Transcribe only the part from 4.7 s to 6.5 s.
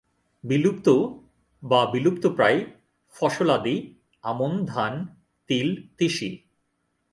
ধান, তিল, তিসি।